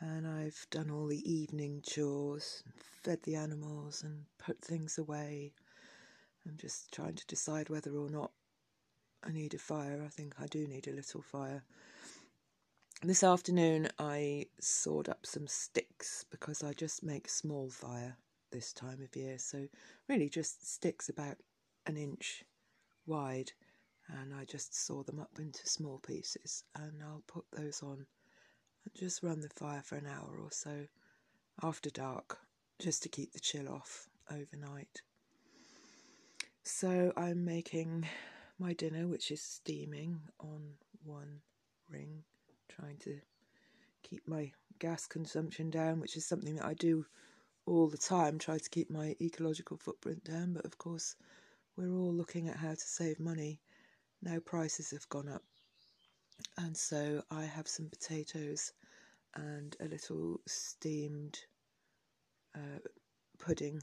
and 0.00 0.26
I've 0.26 0.66
done 0.70 0.90
all 0.90 1.06
the 1.06 1.30
evening 1.30 1.82
chores, 1.86 2.62
fed 3.02 3.22
the 3.22 3.36
animals, 3.36 4.02
and 4.02 4.24
put 4.38 4.62
things 4.62 4.96
away. 4.96 5.52
I'm 6.46 6.56
just 6.56 6.90
trying 6.92 7.16
to 7.16 7.26
decide 7.26 7.68
whether 7.68 7.90
or 7.94 8.08
not 8.08 8.30
I 9.22 9.30
need 9.30 9.54
a 9.54 9.58
fire. 9.58 10.02
I 10.04 10.08
think 10.08 10.34
I 10.40 10.46
do 10.46 10.66
need 10.66 10.88
a 10.88 10.92
little 10.92 11.22
fire. 11.22 11.64
This 13.06 13.22
afternoon, 13.22 13.90
I 13.98 14.46
sawed 14.60 15.10
up 15.10 15.26
some 15.26 15.46
sticks 15.46 16.24
because 16.30 16.64
I 16.64 16.72
just 16.72 17.02
make 17.02 17.28
small 17.28 17.68
fire 17.68 18.16
this 18.50 18.72
time 18.72 19.02
of 19.02 19.14
year. 19.14 19.38
So, 19.38 19.68
really, 20.08 20.30
just 20.30 20.66
sticks 20.66 21.10
about 21.10 21.36
an 21.84 21.98
inch 21.98 22.46
wide 23.04 23.52
and 24.08 24.32
I 24.32 24.46
just 24.46 24.74
saw 24.74 25.02
them 25.02 25.20
up 25.20 25.38
into 25.38 25.68
small 25.68 25.98
pieces 25.98 26.64
and 26.74 27.02
I'll 27.02 27.22
put 27.26 27.44
those 27.52 27.82
on 27.82 28.06
and 28.86 28.94
just 28.94 29.22
run 29.22 29.42
the 29.42 29.50
fire 29.50 29.82
for 29.82 29.96
an 29.96 30.06
hour 30.06 30.38
or 30.42 30.50
so 30.50 30.86
after 31.62 31.90
dark 31.90 32.38
just 32.78 33.02
to 33.02 33.10
keep 33.10 33.34
the 33.34 33.38
chill 33.38 33.68
off 33.68 34.08
overnight. 34.30 35.02
So 36.62 37.12
I'm 37.18 37.44
making 37.44 38.08
my 38.58 38.72
dinner, 38.72 39.06
which 39.06 39.30
is 39.30 39.42
steaming 39.42 40.22
on 40.40 40.76
one 41.04 41.42
ring, 41.90 42.24
trying 42.68 42.96
to 42.98 43.20
keep 44.02 44.26
my 44.26 44.52
gas 44.78 45.06
consumption 45.06 45.70
down, 45.70 46.00
which 46.00 46.16
is 46.16 46.26
something 46.26 46.56
that 46.56 46.64
I 46.64 46.74
do 46.74 47.06
all 47.66 47.88
the 47.88 47.98
time, 47.98 48.38
try 48.38 48.58
to 48.58 48.70
keep 48.70 48.90
my 48.90 49.16
ecological 49.20 49.76
footprint 49.76 50.24
down. 50.24 50.52
But 50.52 50.64
of 50.64 50.78
course, 50.78 51.16
we're 51.76 51.92
all 51.92 52.12
looking 52.12 52.48
at 52.48 52.56
how 52.56 52.70
to 52.70 52.76
save 52.76 53.18
money 53.18 53.60
now 54.22 54.38
prices 54.38 54.90
have 54.90 55.08
gone 55.08 55.28
up. 55.28 55.42
And 56.58 56.76
so 56.76 57.22
I 57.30 57.44
have 57.44 57.68
some 57.68 57.88
potatoes 57.88 58.72
and 59.34 59.76
a 59.80 59.84
little 59.84 60.40
steamed 60.46 61.38
uh, 62.54 62.80
pudding 63.38 63.82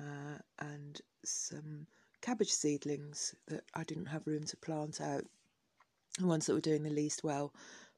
uh, 0.00 0.38
and 0.58 1.00
some 1.24 1.86
cabbage 2.20 2.50
seedlings 2.50 3.34
that 3.48 3.64
I 3.74 3.84
didn't 3.84 4.06
have 4.06 4.26
room 4.26 4.44
to 4.44 4.56
plant 4.56 5.00
out, 5.00 5.24
the 6.18 6.26
ones 6.26 6.46
that 6.46 6.54
were 6.54 6.60
doing 6.60 6.82
the 6.82 6.90
least 6.90 7.24
well. 7.24 7.52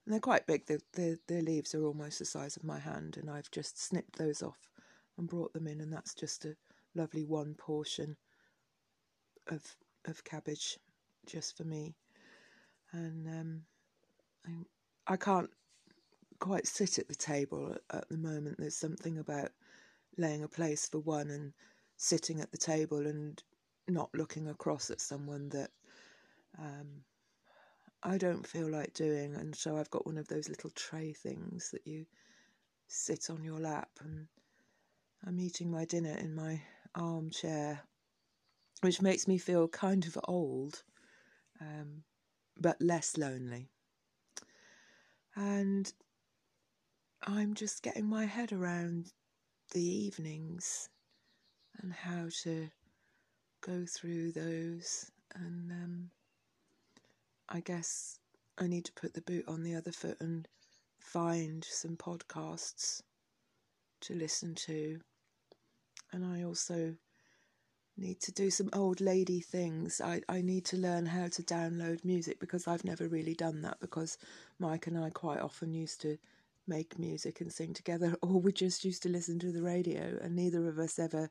And 0.05 0.13
they're 0.13 0.21
quite 0.21 0.47
big, 0.47 0.67
the, 0.67 0.81
the, 0.93 1.19
their 1.29 1.43
leaves 1.43 1.75
are 1.75 1.85
almost 1.85 2.19
the 2.19 2.25
size 2.25 2.57
of 2.57 2.65
my 2.65 2.79
hand, 2.79 3.17
and 3.17 3.31
I've 3.31 3.51
just 3.51 3.83
snipped 3.83 4.19
those 4.19 4.43
off 4.43 4.69
and 5.17 5.29
brought 5.29 5.53
them 5.55 5.67
in, 5.67 5.81
and 5.81 5.93
that's 5.93 6.15
just 6.15 6.45
a 6.45 6.57
lovely 6.95 7.25
one 7.25 7.55
portion 7.55 8.17
of 9.49 9.63
of 10.07 10.25
cabbage 10.25 10.79
just 11.27 11.57
for 11.57 11.65
me. 11.65 11.95
And 12.93 13.27
um, 13.27 13.63
I, 14.47 15.15
I 15.15 15.17
can't 15.17 15.51
quite 16.39 16.67
sit 16.67 16.99
at 16.99 17.09
the 17.09 17.15
table 17.15 17.73
at, 17.73 17.97
at 17.97 18.09
the 18.09 18.19
moment. 18.19 18.57
There's 18.59 18.77
something 18.77 19.19
about 19.19 19.51
laying 20.19 20.43
a 20.43 20.49
place 20.49 20.89
for 20.89 20.99
one 20.99 21.31
and 21.31 21.53
sitting 21.97 22.41
at 22.41 22.53
the 22.53 22.59
table 22.59 23.07
and 23.07 23.43
not 23.89 24.11
looking 24.15 24.49
across 24.49 24.91
at 24.91 25.01
someone 25.01 25.49
that 25.51 25.71
um, 26.59 27.03
I 28.05 28.19
don't 28.19 28.47
feel 28.47 28.71
like 28.71 28.93
doing. 28.93 29.35
And 29.35 29.57
so 29.57 29.77
I've 29.77 29.91
got 29.91 30.07
one 30.07 30.19
of 30.19 30.29
those 30.29 30.49
little 30.49 30.71
tray 30.71 31.13
things 31.15 31.71
that 31.73 31.87
you 31.87 32.05
sit 32.87 33.31
on 33.31 33.43
your 33.43 33.59
lap, 33.59 33.89
and 34.01 34.27
I'm 35.27 35.41
eating 35.41 35.71
my 35.71 35.87
dinner 35.87 36.17
in 36.19 36.35
my 36.35 36.61
armchair, 36.95 37.81
which 38.83 39.01
makes 39.01 39.27
me 39.27 39.39
feel 39.39 39.69
kind 39.69 40.05
of 40.07 40.19
old 40.25 40.83
um, 41.61 42.03
but 42.61 42.81
less 42.81 43.17
lonely. 43.17 43.71
And 45.35 45.93
I'm 47.23 47.55
just 47.55 47.83
getting 47.83 48.07
my 48.07 48.27
head 48.27 48.53
around 48.53 49.13
the 49.73 49.83
evenings 49.83 50.91
and 51.81 51.93
how 51.93 52.29
to 52.43 52.69
go 53.63 53.85
through 53.89 54.33
those. 54.33 55.11
And 55.35 55.73
um, 55.73 56.11
I 57.49 57.61
guess 57.61 58.19
I 58.59 58.67
need 58.67 58.85
to 58.87 58.93
put 58.93 59.15
the 59.15 59.21
boot 59.21 59.45
on 59.49 59.63
the 59.63 59.75
other 59.75 59.93
foot 59.93 60.17
and 60.21 60.49
find 60.99 61.65
some 61.65 61.97
podcasts 61.97 63.03
to 64.03 64.15
listen 64.15 64.55
to. 64.55 65.01
And 66.13 66.25
I 66.25 66.45
also 66.45 66.95
need 67.97 68.21
to 68.21 68.33
do 68.33 68.51
some 68.51 68.71
old 68.73 69.01
lady 69.01 69.41
things. 69.41 70.01
I, 70.01 70.23
I 70.29 70.41
need 70.41 70.65
to 70.67 70.77
learn 70.77 71.07
how 71.07 71.29
to 71.29 71.43
download 71.43 72.05
music 72.05 72.41
because 72.41 72.67
I've 72.67 72.85
never 72.85 73.09
really 73.09 73.35
done 73.35 73.63
that 73.63 73.79
because 73.81 74.19
Mike 74.59 74.87
and 74.87 74.99
I 74.99 75.11
quite 75.11 75.41
often 75.41 75.73
used 75.73 76.01
to 76.03 76.19
make 76.67 76.99
music 76.99 77.41
and 77.41 77.53
sing 77.53 77.75
together 77.75 78.17
or 78.23 78.41
we 78.41 78.53
just 78.53 78.85
used 78.85 79.03
to 79.03 79.09
listen 79.09 79.39
to 79.39 79.53
the 79.53 79.63
radio 79.63 80.19
and 80.23 80.35
neither 80.35 80.67
of 80.69 80.79
us 80.79 80.99
ever 80.99 81.31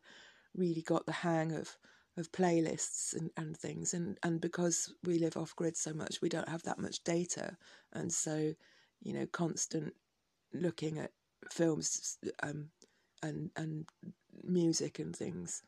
really 0.56 0.82
got 0.82 1.06
the 1.06 1.12
hang 1.12 1.52
of 1.52 1.76
of 2.18 2.32
playlists 2.32 3.16
and, 3.16 3.32
and 3.38 3.58
things 3.58 3.94
and, 3.94 4.18
and 4.24 4.40
because 4.40 4.94
we 5.04 5.18
live 5.18 5.36
off 5.36 5.56
grid 5.56 5.76
so 5.76 5.94
much 5.94 6.22
we 6.22 6.30
don't 6.30 6.50
have 6.50 6.64
that 6.64 6.80
much 6.80 7.04
data 7.04 7.58
and 7.94 8.12
so 8.12 8.54
you 9.02 9.14
know 9.14 9.26
constant 9.32 9.94
looking 10.54 11.00
at 11.00 11.12
films 11.52 12.18
um, 12.44 12.70
and 13.24 13.50
and 13.56 13.86
music 14.44 15.00
and 15.00 15.16
things 15.16 15.64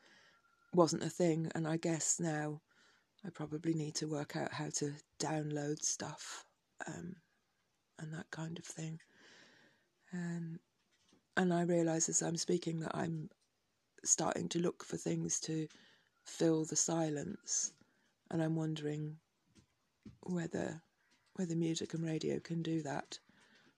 wasn't 0.74 1.02
a 1.02 1.10
thing, 1.10 1.50
and 1.54 1.66
I 1.66 1.76
guess 1.76 2.20
now 2.20 2.60
I 3.24 3.30
probably 3.30 3.74
need 3.74 3.94
to 3.96 4.08
work 4.08 4.36
out 4.36 4.52
how 4.52 4.68
to 4.74 4.92
download 5.18 5.82
stuff 5.82 6.44
um, 6.86 7.16
and 7.98 8.12
that 8.12 8.30
kind 8.30 8.58
of 8.58 8.64
thing. 8.64 9.00
And 10.12 10.58
and 11.36 11.52
I 11.52 11.62
realise 11.62 12.08
as 12.08 12.22
I'm 12.22 12.36
speaking 12.36 12.80
that 12.80 12.94
I'm 12.94 13.30
starting 14.04 14.48
to 14.50 14.58
look 14.58 14.84
for 14.84 14.96
things 14.96 15.40
to 15.40 15.66
fill 16.26 16.64
the 16.64 16.76
silence, 16.76 17.72
and 18.30 18.42
I'm 18.42 18.56
wondering 18.56 19.16
whether 20.22 20.82
whether 21.34 21.54
music 21.54 21.92
and 21.94 22.04
radio 22.04 22.40
can 22.40 22.62
do 22.62 22.82
that, 22.82 23.18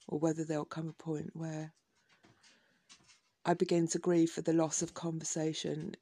or 0.07 0.19
whether 0.19 0.45
there'll 0.45 0.65
come 0.65 0.89
a 0.89 1.03
point 1.03 1.31
where 1.35 1.73
I 3.45 3.55
begin 3.55 3.89
to 3.89 3.99
grieve 3.99 4.31
for 4.31 4.43
the 4.43 4.53
loss 4.53 4.83
of 4.83 4.95
conversation 4.95 5.95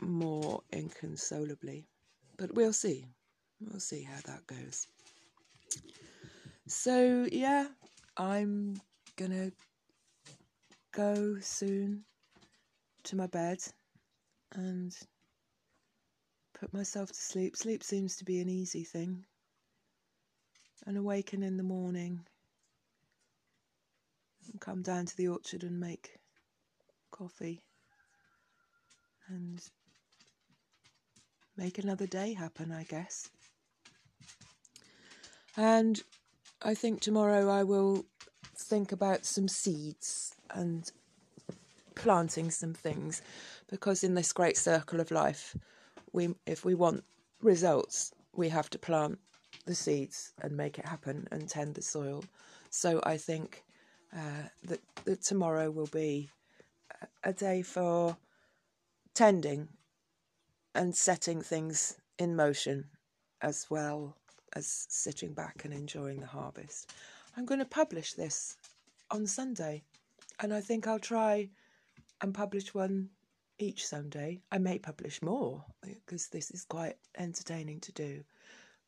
more 0.00 0.62
inconsolably. 0.72 1.86
But 2.38 2.54
we'll 2.54 2.72
see. 2.72 3.06
We'll 3.60 3.80
see 3.80 4.02
how 4.02 4.20
that 4.26 4.46
goes. 4.46 4.86
So, 6.66 7.26
yeah, 7.30 7.66
I'm 8.16 8.80
gonna 9.16 9.52
go 10.92 11.36
soon 11.40 12.04
to 13.04 13.16
my 13.16 13.26
bed 13.26 13.58
and 14.54 14.96
put 16.64 16.72
myself 16.72 17.10
to 17.10 17.20
sleep. 17.20 17.54
Sleep 17.54 17.84
seems 17.84 18.16
to 18.16 18.24
be 18.24 18.40
an 18.40 18.48
easy 18.48 18.84
thing. 18.84 19.26
and 20.86 20.96
awaken 20.98 21.42
in 21.42 21.56
the 21.56 21.62
morning 21.62 22.20
and 24.50 24.60
come 24.60 24.82
down 24.82 25.06
to 25.06 25.16
the 25.16 25.28
orchard 25.28 25.62
and 25.62 25.80
make 25.80 26.18
coffee 27.10 27.62
and 29.28 29.62
make 31.56 31.78
another 31.78 32.06
day 32.06 32.34
happen, 32.34 32.70
I 32.72 32.84
guess. 32.84 33.30
And 35.56 36.02
I 36.62 36.74
think 36.74 37.00
tomorrow 37.00 37.50
I 37.50 37.62
will 37.62 38.04
think 38.56 38.92
about 38.92 39.24
some 39.24 39.48
seeds 39.48 40.34
and 40.50 40.90
planting 41.94 42.50
some 42.50 42.74
things 42.74 43.22
because 43.70 44.04
in 44.04 44.14
this 44.14 44.32
great 44.32 44.56
circle 44.58 45.00
of 45.00 45.10
life 45.10 45.56
we 46.14 46.34
if 46.46 46.64
we 46.64 46.74
want 46.74 47.04
results 47.42 48.12
we 48.34 48.48
have 48.48 48.70
to 48.70 48.78
plant 48.78 49.18
the 49.66 49.74
seeds 49.74 50.32
and 50.40 50.56
make 50.56 50.78
it 50.78 50.86
happen 50.86 51.28
and 51.30 51.48
tend 51.48 51.74
the 51.74 51.82
soil 51.82 52.24
so 52.70 53.00
i 53.04 53.16
think 53.16 53.62
uh, 54.16 54.48
that, 54.62 54.80
that 55.04 55.22
tomorrow 55.22 55.70
will 55.70 55.88
be 55.88 56.30
a 57.24 57.32
day 57.32 57.62
for 57.62 58.16
tending 59.12 59.68
and 60.74 60.94
setting 60.94 61.40
things 61.40 61.96
in 62.18 62.36
motion 62.36 62.84
as 63.42 63.66
well 63.70 64.16
as 64.54 64.86
sitting 64.88 65.32
back 65.32 65.64
and 65.64 65.74
enjoying 65.74 66.20
the 66.20 66.26
harvest. 66.26 66.92
I'm 67.36 67.44
going 67.44 67.60
to 67.60 67.66
publish 67.66 68.14
this 68.14 68.56
on 69.10 69.26
Sunday, 69.26 69.82
and 70.40 70.54
I 70.54 70.60
think 70.60 70.86
I'll 70.86 70.98
try 70.98 71.48
and 72.20 72.32
publish 72.32 72.74
one 72.74 73.10
each 73.58 73.86
Sunday. 73.86 74.40
I 74.50 74.58
may 74.58 74.78
publish 74.78 75.22
more 75.22 75.64
because 75.82 76.28
this 76.28 76.50
is 76.50 76.64
quite 76.64 76.96
entertaining 77.16 77.80
to 77.80 77.92
do, 77.92 78.24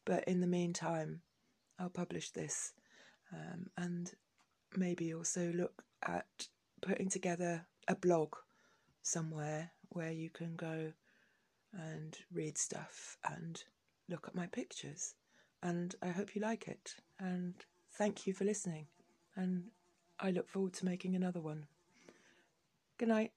but 0.05 0.25
in 0.25 0.41
the 0.41 0.47
meantime, 0.47 1.21
I'll 1.79 1.91
publish 1.91 2.31
this 2.31 2.73
um, 3.33 3.67
and 3.77 4.13
maybe 4.77 5.15
also 5.15 5.53
look 5.53 5.83
at 6.07 6.49
putting 6.83 7.09
together 7.09 7.67
a 7.89 7.95
blog 7.95 8.35
somewhere 9.03 9.71
where 9.91 10.13
you 10.13 10.31
can 10.31 10.57
go 10.57 10.93
and 11.73 12.17
read 12.33 12.59
stuff 12.59 13.17
and 13.25 13.63
look 14.09 14.27
at 14.29 14.35
my 14.35 14.47
pictures. 14.47 15.15
And 15.63 15.95
I 16.03 16.09
hope 16.09 16.35
you 16.35 16.43
like 16.43 16.69
it. 16.69 16.97
And 17.19 17.55
thank 17.95 18.27
you 18.27 18.33
for 18.33 18.45
listening. 18.45 18.87
And 19.35 19.65
I 20.19 20.31
look 20.31 20.49
forward 20.49 20.75
to 20.75 20.85
making 20.85 21.15
another 21.15 21.41
one. 21.41 21.67
Good 22.99 23.09
night. 23.09 23.33